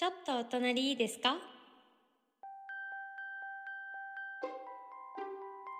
[0.00, 1.36] ちょっとお隣いいですか？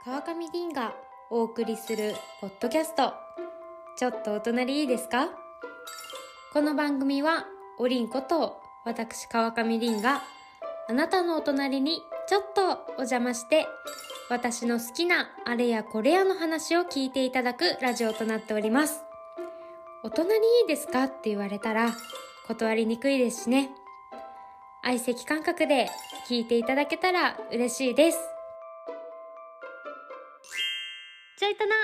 [0.05, 0.93] 川上凛が
[1.31, 3.15] お送りするポッドキャスト。
[3.97, 5.31] ちょっとお隣いいですか？
[6.53, 7.47] この番組は
[7.79, 10.21] おりんこと私川上凛が
[10.87, 13.67] あなたのお隣にちょっとお邪魔して
[14.29, 19.01] 私の好きなあれやこれやの話を聞いていただくラジオとなっております。
[20.05, 21.05] お隣いいですか？
[21.05, 21.95] って言われたら
[22.49, 23.71] 断りにくいですしね。
[24.83, 25.89] 相席感覚で
[26.29, 28.19] 聞いていただけたら嬉しいです。
[31.39, 31.77] ちょいとな。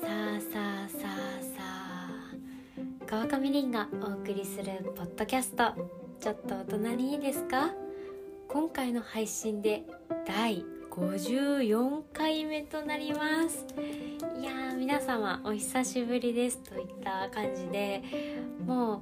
[0.00, 2.36] さあさあさあさあ
[3.06, 5.72] 川上凛がお送りするポッドキャスト。
[6.20, 7.70] ちょっとお隣いいですか？
[8.48, 9.84] 今回の配信で
[10.26, 13.66] 第54回目となります。
[14.40, 18.00] いやー皆様お久しぶりですといった感じで
[18.64, 19.00] もう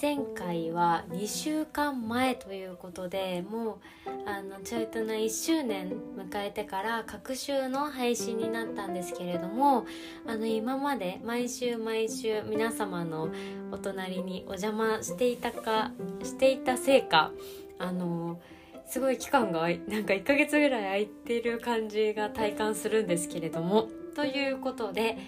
[0.00, 9.86] 前回は2週間前ということでもうあのちょいとな1周年迎えてから隔週の配信になったんですけれども
[10.28, 13.30] あの今まで毎週毎週皆様の
[13.72, 15.90] お隣にお邪魔していたか
[16.22, 17.32] していたせいか
[17.80, 18.40] あの
[18.86, 23.88] すごい期間がなんか1ヶ月ぐらい空いてる感じが体感するんですけれども。
[24.14, 25.18] ということで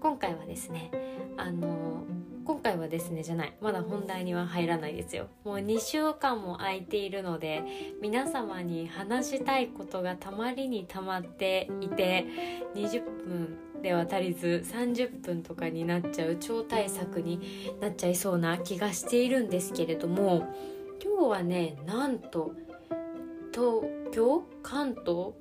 [0.00, 0.90] 今回はですね
[1.36, 2.04] あの
[2.44, 5.28] 今回はですねじゃないまだ本題には入らないですよ。
[5.44, 7.62] もう2週間も空いているので
[8.00, 12.26] 皆様に話したいことがたまりにたまっていて
[12.74, 20.46] 20分では足りず30分とかになっちゃう超大作になっちゃいそうな気がしているんですけれども
[21.02, 22.54] 今日はねなんと
[23.52, 25.32] 東京関東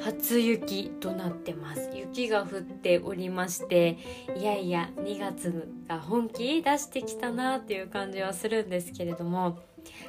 [0.00, 1.90] 初雪となってます。
[1.94, 3.98] 雪が降っておりまして
[4.36, 9.58] いやいや2月が本気出してきたなっていう感じはするんですけれども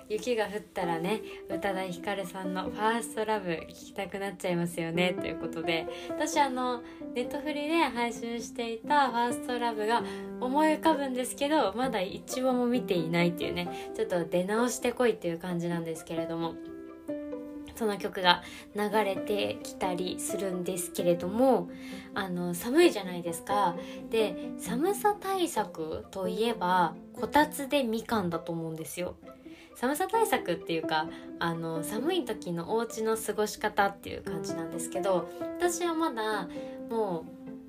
[0.09, 6.81] 雪が降ったらね宇多田ヒカルさんの「ファーストラブ聴きたくなっちゃいますよねということで私あの
[7.13, 10.03] ネットフリで配信していた「ファーストラブが
[10.39, 16.55] 思い浮かぶんですけどまだ一話も見ていないっていうねちょっと出直してこいっていう感じなんですけれども
[17.77, 18.43] その曲が
[18.75, 21.69] 流れてきたりするんですけれども
[22.13, 23.75] あの寒いじゃないですか。
[24.09, 29.15] で寒さ対策といえばこたつでみかんだと思うんですよ。
[29.75, 31.07] 寒さ対策っていうか
[31.38, 36.47] あの寒い時のお家の過ごし方っていう感じなんですけど私はまだ
[36.89, 37.25] も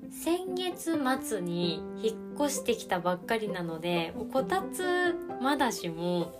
[0.07, 6.33] う先月末に引っ越してきたばっかりなのでこたつまだしも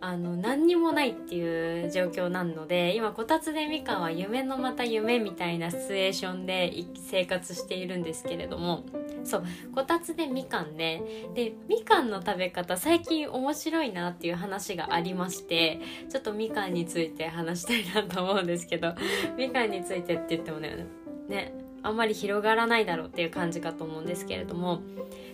[0.00, 8.84] あの何にもないっていう状況なので今こたつでみかんは夢のまた夢みたいなシチュエーションで生活しているんですけれども
[9.24, 9.44] そう
[9.74, 18.94] こたつでみかんででみかんの食べ方最近面白いなっていう話がありましてちょっとみかんについて話したいなと思うんですけど
[19.36, 20.86] みかんについてって言ってもね
[21.28, 24.82] ねあんまり広がらないだろうっていう感じかと思うんですけれども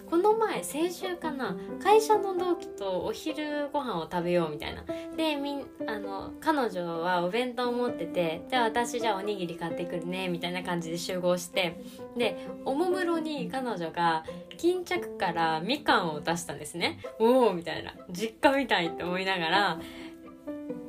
[0.08, 4.84] この前先週かな会社の同期とお昼ご飯を食べようみたいな。
[5.16, 11.82] でみあの彼女はお弁当を持っててじゃあ私じゃあおにぎり買ってくるねみたいな感じで集合して。
[12.16, 14.24] でおもむろに彼女が
[14.56, 17.00] 巾着からみかんを出したんですね。
[17.18, 17.94] おおみたいな。
[18.10, 19.80] 実家みたいって思いながら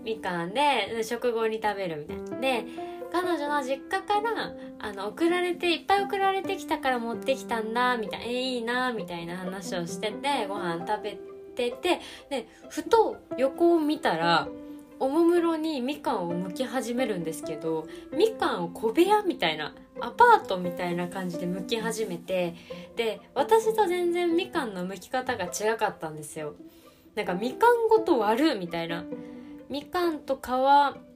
[0.03, 2.39] みかんで食後に食べるみたいな。
[2.39, 2.65] で
[3.11, 11.17] 彼女の実家からあの送られていっぱい送られてきたから持ってきたんだみたいなえ、いいなみたいな話をしててご飯食べ
[11.55, 14.47] ててでふと横を見たら
[14.99, 22.55] おもむろにみかんを剥き始めるんですけどみかんを小部屋みたいなアパートみたいな感じで剥き始めて
[22.95, 26.55] で私と全然みかんの剥き方が違かったんですよ。
[27.15, 29.03] なんかみかんごと割るみたいな。
[29.69, 31.06] みかんと皮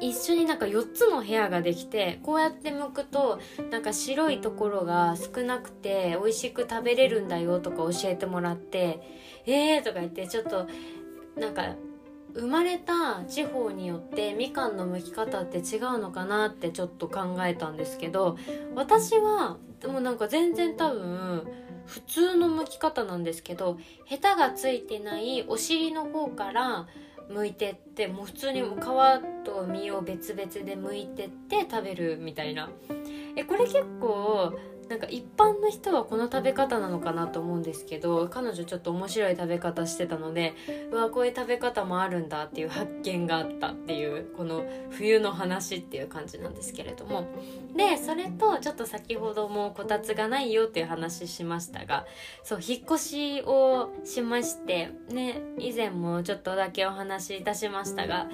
[0.00, 3.40] 一緒になんか4つの部屋ができてこうやって剥くと
[3.70, 9.00] なんか白いところが少なくて美味しく食べれるんだよとか教えてもらって
[9.46, 10.66] えーとか言ってちょっと
[11.38, 11.76] なんか
[12.34, 18.38] 生まれた地方によってみかんの剥き方って違うのかなってちょっと考えたんですけど
[18.74, 21.46] 私はでもなんか全然多分
[21.86, 26.86] 普通の剥き方なんですけどヘタがついてないお尻の方から
[27.30, 28.64] 剥いてってもう普通に皮
[29.44, 32.68] と身を別々で剥いてって食べるみたいな。
[33.36, 34.52] えこれ結構
[34.90, 40.54] なんか一般の人はこの食べ方なのかなと思うんですけど彼女ちょっと面白い食べ方してたので
[40.90, 47.28] うわこういう食べ方もあるんだっていう発見があったっていうこの冬の話っていう感じなんですけれども。
[47.76, 52.04] でそれとちょっと先ほどもこたつがないよっていう話しましたが
[52.42, 58.28] そう引っ越しをしましてね以前もちょっとだけお話しいたしましたが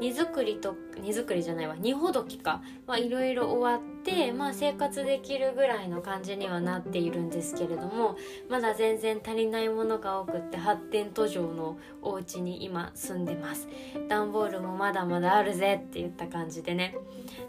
[0.00, 3.99] 荷造りと荷造りじゃないわ荷ほどきかはいろいろ終わって
[4.36, 8.16] まあ生活できるぐらいの感じにはなっているんですけれども
[8.48, 13.68] まだ全然足りないものが多くって発展途上のお家に今住んでます。
[14.08, 16.96] 段ボールもまだまだあるぜって言った感じでね。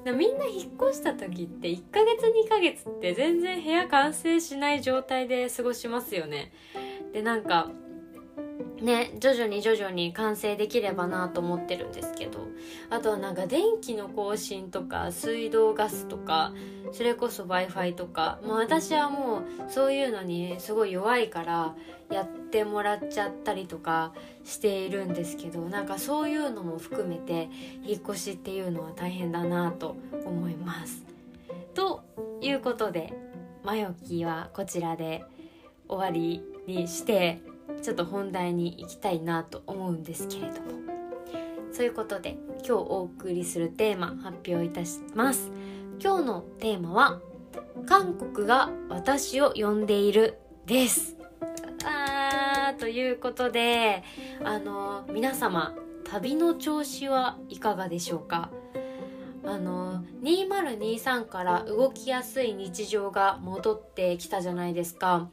[0.06, 6.52] みんな引っ越した時って1ヶ月2ヶ月って全然部屋完成しない状態で過ごしますよね。
[7.14, 7.70] でなんか
[8.82, 12.48] ね徐々に徐々に完成できればなと思ってるんですけど。
[12.90, 16.54] あとはなんか電気の更新とか水道ガスとか
[16.92, 18.40] それこそ w i f i とか。
[18.44, 21.76] もう私はもうそういうのにすごい弱いから
[22.12, 24.14] やってもらっちゃったりとか
[24.44, 25.62] しているんですけど。
[25.62, 27.50] なんかそういうのも含めて
[27.84, 29.96] 引っ越しっていうのは大変だなと
[30.26, 31.04] 思います。
[31.74, 32.04] と
[32.42, 33.14] いうことで
[33.64, 35.24] マヨキはこちらで
[35.88, 37.42] 終わりにして
[37.82, 40.82] ちょっと本題に行きたいなと思うんですけれども。
[41.72, 45.50] そういうことで今日お送りするテーマ発表いたします。
[46.04, 47.22] 今日のテーマは
[47.86, 51.16] 韓国が私を呼んでいるです。
[51.86, 54.04] あーということで
[54.44, 58.50] あの皆様旅の調子はいかがでしょうか？
[59.44, 65.30] あの2023から動きやすい日常が戻ってきたじゃないですか。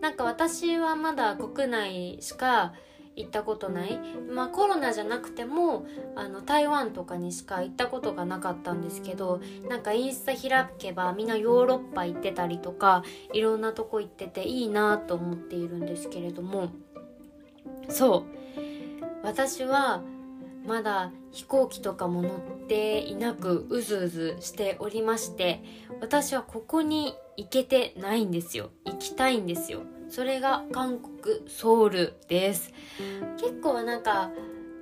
[0.00, 2.74] なんか私はまだ国内しか
[3.16, 3.98] 行ったことない。
[4.30, 13.02] まあコロナじゃなくてもあの台湾とかにしか行ったことがなかったんですけどなんかインスタ開けばみんなヨーロッパ行ってたりとか
[13.32, 16.70] いろんなとこ行ってていいなと思っているんですけれども。
[17.88, 18.38] そう。
[19.24, 20.02] 私は
[20.64, 25.62] まだ飛行機とかも乗っていなくうずうずしておりまして
[26.00, 28.70] 私はここに行けてないんですよ。
[28.84, 29.82] 行きたいんですよ。
[30.08, 32.72] それが韓国ソウルです。
[33.38, 34.32] 結構なんか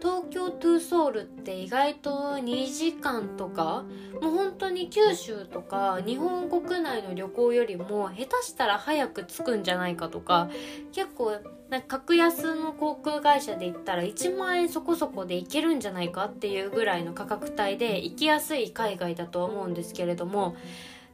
[0.00, 3.84] 東京トゥーソウルって意外と2時間とか
[4.22, 10.48] もう本当に九州とか日本国内の旅行よりも下手したら早く着くんじゃないかとか
[10.92, 11.32] 結構
[11.68, 20.56] なんか格安の航空会社で行ったら1万円そこそこで行けるんじゃないかっていうぐらいの価格帯で行きやすい海外だとは思うんですけれども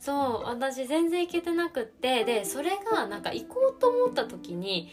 [0.03, 4.91] そう私全然行けてなくってでそれがなんか行こうと思った時に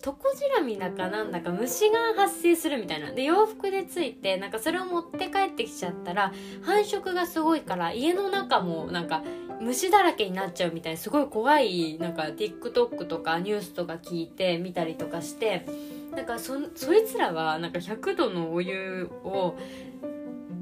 [0.00, 3.10] トコジラミだかなんだか虫が発生するみたいな。
[3.12, 6.32] で洋服でついてなんかそれを持って帰ってきちゃったら
[6.62, 9.24] 繁殖がすごいから家の中もなんか
[9.60, 15.66] 虫だらけになっちゃうみたいなすごい怖いなんか TikTok とかニュースとか聞いてみたりとかして
[16.12, 19.56] なんかそそいつらはなんか100度のお湯を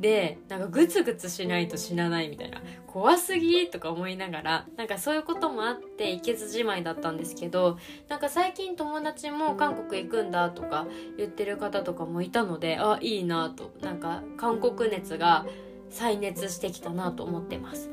[0.05, 2.61] でなんかグツグツしないと死なないみたいな。
[2.87, 7.79] 怖すぎとか思いながらなんかそういうこともあって行けずじまいだったんですけど
[8.09, 10.87] なんか最近友達も韓国行くんだとか
[11.17, 13.73] 言ってる方とかもいたのであいいなと。
[13.81, 15.47] なんか韓国熱が
[15.89, 17.89] 再熱してきたなと思ってます。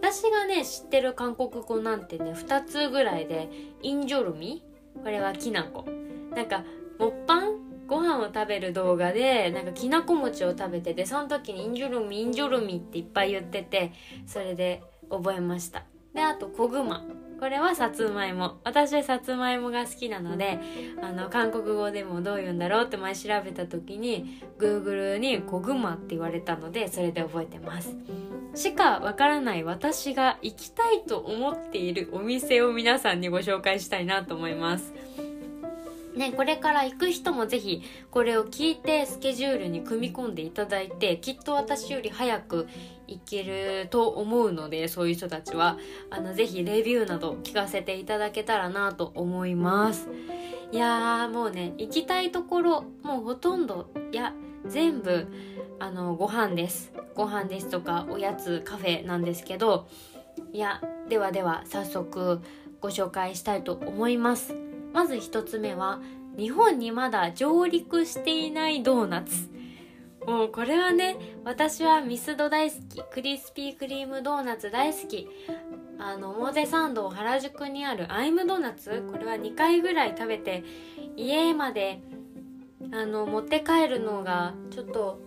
[0.00, 3.48] 私がね知ってる韓国語なんてね2つぐらいで
[3.80, 4.64] 인절미？
[5.04, 5.84] これはきな粉
[6.34, 6.64] なんか
[6.98, 13.92] 먹방ご飯を食べる動画でなんかきなこ餅を食べててその時に인절미 인절미っていっぱい言ってて
[14.26, 15.84] それで覚えました。
[16.14, 17.04] であと小熊。
[17.40, 18.60] これはさつまいも。
[18.64, 20.60] 私はさつまいもが好きなので
[21.02, 27.94] あの韓国語でもどう言うんだろうって前調べた時に Google に小熊って言われたのでそれで覚えてます。
[28.54, 34.94] しかわからない私が行きたいと思っているお店を皆さんにご紹介したいなと思います。
[36.16, 42.68] ね、これから行く人もぜひこれを聞いてスケジュールに組み込んでいただいてきっと私より早く
[43.08, 45.76] 行けると思うのでそういう人たちは。
[46.10, 50.08] あのぜひレビューなど聞かせていただけたらなと思います。
[50.70, 54.32] いやーもうね行きたいところもうほとんどいや
[54.66, 55.26] 全部
[55.80, 56.92] あのご飯です。
[57.14, 59.88] ご飯ですとかおやつカフェなんですけど
[60.52, 62.40] いやではでは早速
[62.80, 64.63] ご紹介したいと思います。
[64.94, 66.00] まず1つ目は
[66.38, 69.50] 日本にまだ上陸していないドーナツ。
[70.24, 73.02] もうこれはね私はミスド大好き。
[73.12, 75.28] クリスピークリームドーナツ大好き。
[75.98, 79.06] あの表参道原宿にあるアイムドーナツ。
[79.10, 80.62] これは2回ぐらい食べて
[81.16, 82.00] 家まで
[82.92, 85.20] あの持って帰るのがちょっと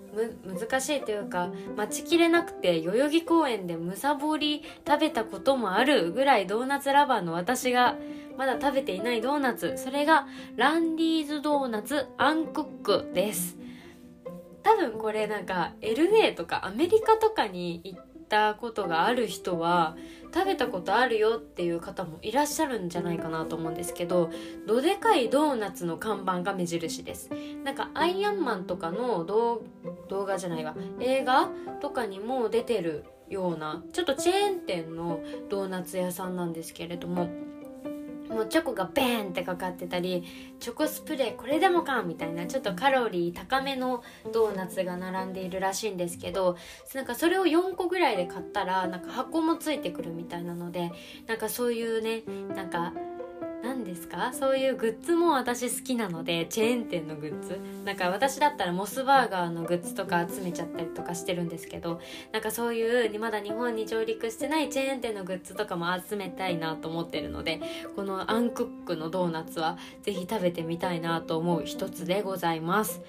[0.46, 7.96] 難しいというか待ちきれなくて代々木公園でむさぼり食べたこともあるぐらいドーナツラバーの私が
[8.38, 9.74] まだ食べていないドーナツ。
[9.78, 13.58] それがランディーズドーナツアンクックです。
[14.62, 19.96] 多分これなんか LA とかアメリカとかに行ってったことがある人は
[20.34, 24.30] 食べたことあるよっていう方もいらっしゃるんじゃないかなと思うんですけど
[24.68, 27.30] どでかいドーナツの看板が目印です。
[27.64, 29.62] なんかアイアンマンとかの動
[30.26, 30.76] 画じゃないわ。
[31.00, 31.50] 映画
[31.82, 37.30] とかにも出てるようなちょっとチェーン店のドーナツ屋さんなんですけれども
[38.30, 40.24] もうチョコがベーンってかかってたり
[40.60, 44.04] チョコスプレーこれでもかみたいなちょっとカロリー高めの
[44.34, 46.58] ドーナツが並んでいるらしいんですけど
[46.94, 50.92] なんかそれを4個ぐらいで買ったらなんか箱もついてくるみたいなので
[51.28, 52.24] なんかそういうね
[52.56, 52.94] なんか
[53.64, 54.32] 何ですか？
[54.34, 57.60] そういうグッズも私好きなのでチェーン店のグッズ。
[57.86, 62.00] なんか私だったらモスバーガーのグッズとか集めちゃったりとかしてるんですけど
[62.32, 67.62] なんかそういうまだ日本に上陸してないチェーン店のグッズとかも集めたいなと思ってるので
[67.96, 73.02] このアンクックのドーナツは是非食べてみたいなと思う一つでございます。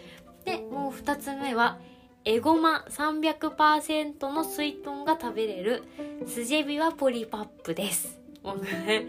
[0.45, 1.79] でもう2つ目は
[2.25, 5.85] エゴマ300%の水豚が食べれる
[6.27, 8.19] スジェビワポリパップです。
[8.45, 9.07] もうね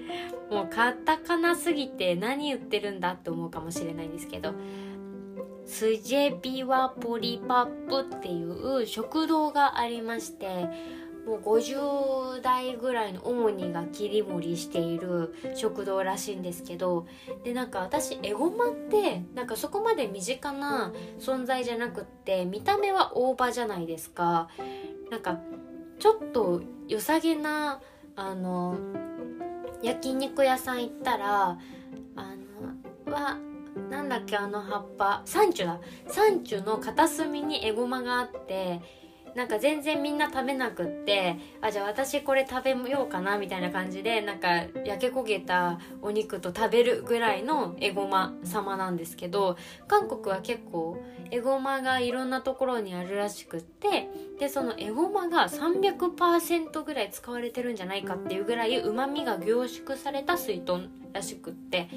[0.50, 4.54] もうカタカナすぎて何言ってるんだって思うかもしれないんですけど
[5.66, 10.68] スジェビワポリパップっていう食堂がありまして
[11.26, 17.06] もう50代ぐらいの主にが切り盛りしている食堂らしいんですけど
[17.44, 24.50] でなんか私エゴマってなんかそこまで身近な存在じゃなくって見た目は大葉じゃないですか。
[25.12, 25.40] なんか
[26.00, 27.82] ちょっと良さげな
[28.16, 28.78] あの
[29.82, 31.58] 焼肉屋さん行ったら
[32.16, 32.36] あ
[33.08, 33.38] のは
[33.90, 35.22] なんだっけあの葉っぱ。
[35.26, 35.80] サンチュだ。
[36.08, 38.82] サンチュの片隅にエゴマがあって
[39.36, 49.58] なんか全然みんな食べなくってあじゃあ私これ食べようかなみたいな感じでなんか焼け焦げたお肉と食べるぐらいのエゴマ様なんですけど
[49.88, 54.10] 韓国は結構エゴマがいろんなところにあるらしくって
[54.40, 61.90] でそのエゴマが300%ぐらい使われてるんじゃないかっていうぐらいうまみが凝縮された水豚らしくって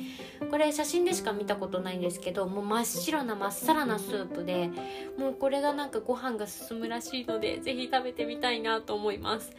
[0.50, 4.71] これ写真でしか見たことないんですけどもう真っ白なまっさらなスープで
[5.19, 9.52] もうこれがなんかご飯が進むらしいので是非食べてみたいなと思います。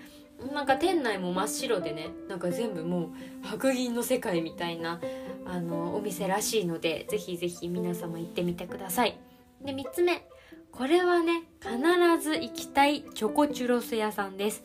[0.54, 5.00] なんか店内も真っ白でねなんか全部もう白銀の世界みたいな
[5.46, 9.18] あのお店らしいのでぜひぜひ皆様行ってみてください。
[9.64, 10.28] で3つ目。
[10.72, 11.78] これはね必
[12.20, 14.64] ず行きたいチョコチュロス屋さんです。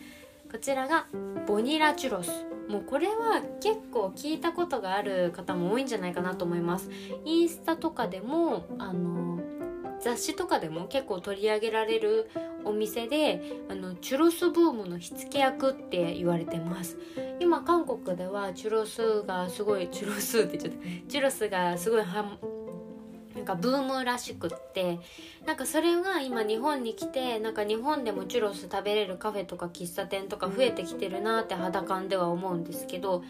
[0.50, 1.06] こちらが
[1.46, 2.57] ボニラチュロス。
[2.68, 6.90] もうこれは結構聞いたことがある方も多いんじゃないかなと思います。
[7.24, 9.40] インスタとかでもあの
[10.00, 12.30] 雑誌とかでも結構取り上げられる
[12.64, 16.98] お店であのチュロスブームの火付け役って言われてます。
[17.40, 21.10] 今韓国ではチュロスがすごいチュロスって言っちゃった。
[21.10, 22.38] チュロスがすごいは
[23.38, 24.98] なんかブームらしくって
[25.46, 33.22] なんかそれが今日本に来てなんか日本でもチュロス食べれるカフェとか喫茶店とか増えてきてるなって肌感では思うんですけど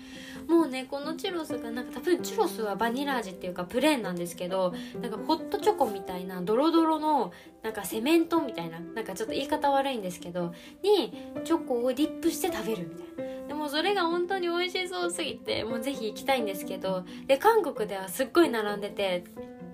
[0.48, 11.12] もうねこのチュロスがなんか多分チュロスはバニラ味っていうかプレーンなんですけどなんかホットチョコみたいなドロドロのなんかセメントみたいななんかちょっと言い方悪いんですけどに
[11.44, 13.48] チョコをディップして食べるみたいな。
[13.48, 19.24] でもそれが本当に美味しそうすぎてもうぜひ行きたいんですけどで韓国ではすっごい並んでて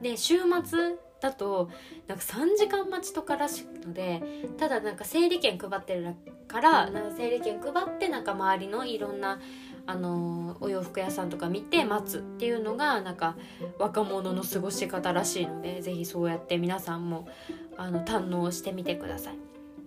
[0.04, 1.70] で週末だと
[2.06, 4.22] なんか3時間待ちとからしいので
[4.58, 6.14] ただなんか整理券配ってる
[6.46, 9.40] からなんか整理券配ってなんか周りのいろんな
[9.86, 13.36] あのお洋服屋さんとか見て待つっていうのがなんか
[13.78, 17.26] 若者の過ごし方らしいので是非そうやって皆さんも
[17.78, 19.38] あの堪能してみてください。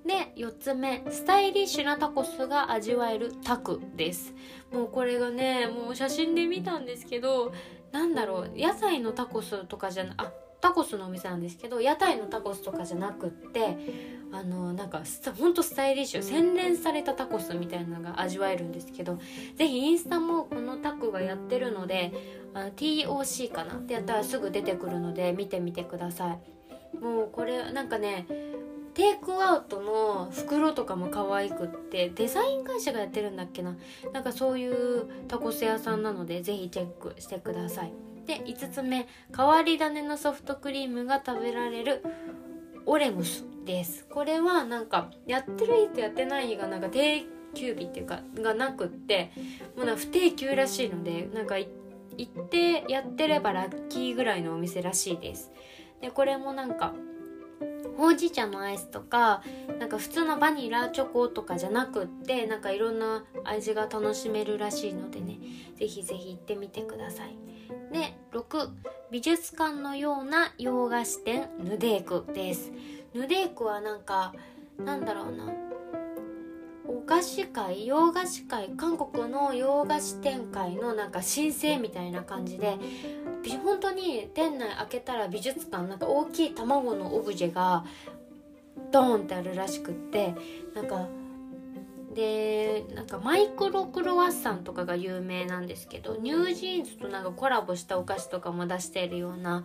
[0.07, 4.33] で4つ目スタイリッシュなタコスが味わえるタクです
[4.71, 7.51] もうこれがねもう写真で見たんですけど
[7.91, 13.77] なんだろう屋台のタコスとかじゃなあタコスのお店なんですけど屋台のタコスとかじゃなくって
[14.31, 15.03] あのなんか
[15.37, 19.19] ほんとスタイリッシュ洗練されたタコスみたいなのが味わえるんですけど
[19.55, 22.11] 是非インスタもこのタクがやってるので
[22.53, 26.39] あ TOC かなってやったらすぐ出てくるので見てみてください。
[26.97, 28.25] もうこれなんかね
[28.97, 33.77] テイクアウトの袋とかも可愛くってデザイン会社がやってるんだっけな。
[34.11, 37.93] なんかそういうタコス屋さんなのでぜひチェックしてください。
[38.25, 42.03] で5つ目変わり種のソフトクリームが食べられる
[42.87, 44.07] オレムスです。
[44.09, 47.23] これはなんかやってる日とやってない日がなんか定
[47.53, 49.31] 休日っていうかがなくって
[49.75, 51.67] もうな不定休らしいのでなんか行
[52.23, 55.51] ってやってればラッキーぐらいのお店らしいです。
[56.01, 56.95] でこれもなんか
[57.97, 59.41] ほうじ茶のアイスとか
[59.79, 65.39] なんか普通のバニラチョコとかじゃなくってなんかいろんな味が楽しめるらしいのでね
[65.75, 67.35] ぜひぜひ行ってみてください。
[67.91, 68.69] で6
[69.11, 72.71] 美術館のような洋菓子店ヌデークです。
[73.13, 74.33] ヌデークはなんか
[74.77, 75.51] なんだろうな。
[76.89, 82.77] お菓子界洋菓子界韓国の洋菓子店界のなんか申請みたいな感じで
[83.55, 87.85] 本当に店内開けたら美術館なんか大きい卵のオブジェが
[88.91, 90.35] ドーンってあるらしくって
[90.75, 91.07] なんか
[92.13, 99.63] でなんかマイクロクロワッサンとかが有名なんですけどニュージーンズとなんかコラボしたお菓子とかも出しているような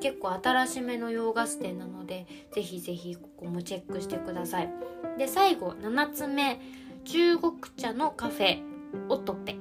[0.00, 4.70] 結構新しめの洋菓子店なのでぜひぜひここもチェックしてください。
[5.16, 6.60] で最後7つ目
[7.04, 8.60] 中国茶のカフェ
[9.08, 9.55] オトペ。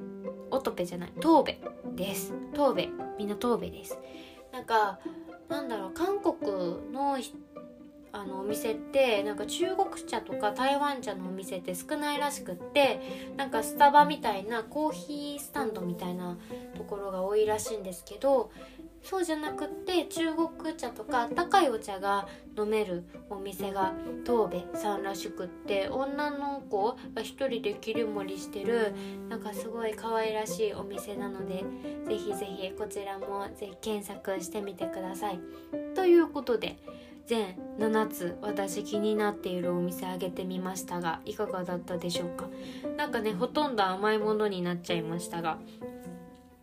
[0.66, 1.60] トペじゃないトーベ
[1.96, 2.34] です。
[2.54, 3.98] トーベみんなトーベです。
[4.52, 5.00] なんか
[5.48, 6.42] なんだろう韓国
[6.92, 7.18] の
[8.12, 13.02] あのお店ってなんか中国茶とか台湾茶のお店って少ないらしくって
[13.36, 16.38] なんかスタバみたいなコーヒースタンドみたいな
[16.78, 18.52] ところが多いらしいんですけど
[19.08, 23.94] そうじゃなくって中国茶とか高いお茶が飲めるお店が
[24.26, 28.94] 東部さんらしくって女の子が一人で切り盛りしてる
[29.30, 31.64] なんかすごい可愛らしいお店なので
[32.08, 35.40] ぜひぜひこちらもぜひ検索してみてください。
[35.94, 36.78] ということで
[37.28, 42.48] 全7つ私気になっているお店あげてみましたがいかがだったでしょうか？
[42.98, 45.58] 何かねほとんど甘いものになっちゃいましたが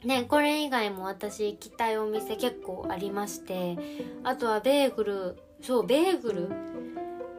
[0.05, 3.79] ね、これ以外も私行きたいお店結構ありまして
[4.25, 6.49] あとはベーグルそうベーグル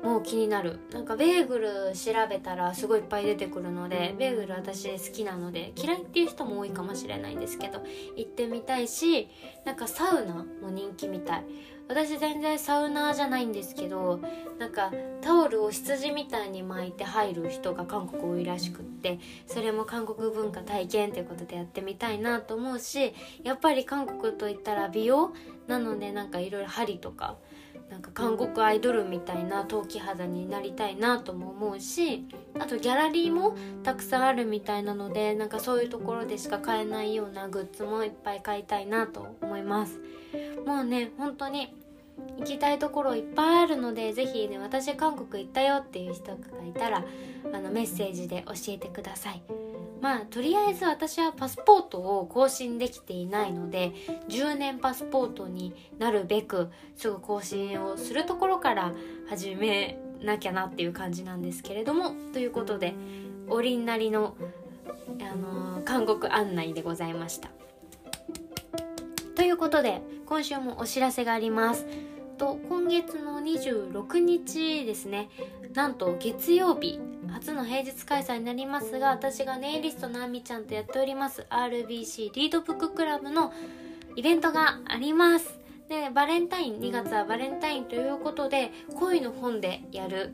[0.03, 0.79] もう気になる。
[0.91, 7.81] なんかベーグル調べたらすごいいっぱい出てくるのでベーグル私好きなので嫌いっていう人も多いかもしれないんですけど
[8.17, 9.29] 行ってみたいし
[9.63, 11.45] なんかサウナも人気みたい。
[11.87, 14.19] 私全然サウナーじゃないんですけど
[14.57, 23.13] なんかタオルを羊みたいに巻いて入る人が韓国多いらしくってそれも韓国文化体験ということでやってみたいなと思うし
[23.43, 25.33] やっぱり韓国といったら美容
[25.67, 27.37] なのでなんかいろいろ針とか
[27.93, 32.25] なんか韓国アイドルみたいな陶器肌になりたいなとも思うし
[32.59, 39.99] あとギャラリーもたくさんあるみたいなのでなんかそういうところでしか買えないようなグッズもいっぱい買いたいなと思います。
[40.65, 41.71] もうね本当に
[42.39, 47.05] 行きたいところいっぱいあるのでぜひね私韓国行ったよっていう人がいたら
[47.53, 49.41] あのメッセージで教えてください
[50.01, 53.93] まあとりあえず私はパスポートを更新できていないので
[54.29, 58.93] 10年パスポートになるべくすぐ更新をするところから
[59.29, 62.93] 始めなきゃなっていう感じなんですけれどもということで
[63.47, 64.35] おりんなりの、
[65.21, 67.51] あのー、韓国案内でございました。
[69.35, 71.85] ということで今週もお知らせがあります。
[72.37, 75.29] と今月の26日ですね。
[75.73, 83.51] なんと月曜日初の平日開催になりますが私がネイリストなみちゃんとやっております RBC リードブッククラブの
[84.15, 85.59] イベントがあります。
[85.89, 90.33] でバレンタイン2月はバレンタインということで恋の本でやる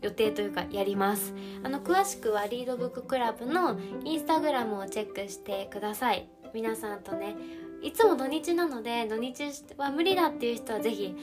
[0.00, 1.34] 予定というかやります。
[1.62, 6.28] あの詳しくはリードブッククラブのインスタグラムをチェックしてください。
[6.52, 7.36] 皆さんとね
[7.82, 9.42] いつも土日なので土日
[9.76, 11.14] は無理だっていう人はぜひ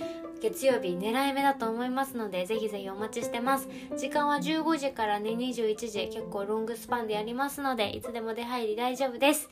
[0.42, 3.68] 月曜日狙い目だと思いますのでぜひぜひお待ちしてます。
[3.98, 9.50] 時間は15時からね21時結構ロングスパンでやりますのでいつでも出入り大丈夫です。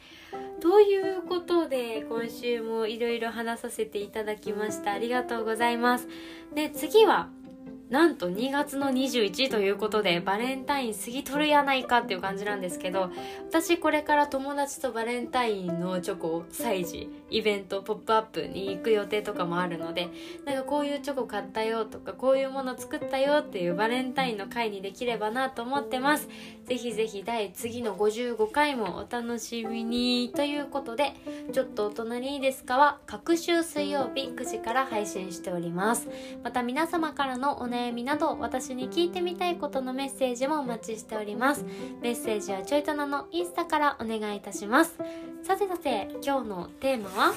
[0.59, 4.93] ということで今週もいろいろ話させていただきました。
[4.93, 6.07] ありがとうございます。
[6.53, 7.29] で次は
[7.95, 13.09] なんと2月の21ということでバレンタイン過ぎとるやないかっていう感じなんですけど
[13.47, 20.09] 私これから友達とバレンタインのチョコを催事イベントポップアップに行く予定とかもあるので
[20.43, 26.27] なんかこういうチョコ買ったよとかこういうもの作ったよっていうバレンタインの回にできればなと思ってます。
[26.65, 31.13] ぜひぜひ第次の55回もお楽しみにということで
[31.53, 32.77] ちょっとお隣いいですか？
[32.77, 36.09] は各週水曜日9時から配信しております。
[36.43, 41.65] また皆様からのお悩み悩みなど私に聞いてみたいことのメッセージもお待ちしております。
[42.01, 44.97] メッセージはちょいとなのインスタからお願いいたします。
[45.43, 47.33] さてさて今日のテーマは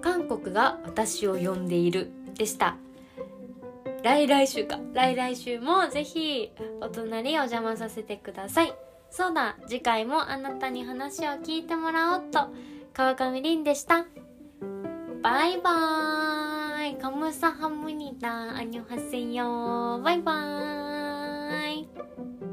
[0.00, 2.76] 韓国が私を呼んでいるでした。
[4.02, 4.78] 来来週か。
[4.92, 8.74] 来来週もぜひお隣お邪魔させてください。
[9.10, 12.48] そうだ次回もあなたに話を聞いてもらおうと
[12.92, 14.06] 川上凛でした。
[15.22, 16.57] バイバーイ。
[16.88, 22.47] い、カムサハムニダ、アニョハセヨ、バイバーイ。